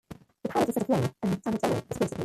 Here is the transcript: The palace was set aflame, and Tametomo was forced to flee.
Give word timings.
The 0.41 0.49
palace 0.49 0.65
was 0.69 0.73
set 0.77 0.83
aflame, 0.83 1.11
and 1.21 1.43
Tametomo 1.43 1.69
was 1.73 1.81
forced 1.83 1.87
to 2.01 2.07
flee. 2.07 2.17